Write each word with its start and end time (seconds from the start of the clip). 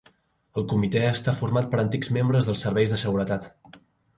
El 0.61 0.63
comitè 0.71 1.03
està 1.09 1.35
format 1.41 1.69
per 1.75 1.81
antics 1.83 2.11
membres 2.17 2.51
dels 2.51 2.65
serveis 2.67 2.95
de 2.97 3.01
seguretat. 3.03 3.51